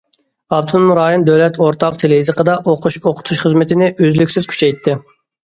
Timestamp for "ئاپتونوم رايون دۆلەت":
0.55-1.59